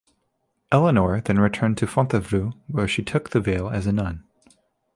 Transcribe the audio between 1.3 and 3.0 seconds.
returned to Fontevraud where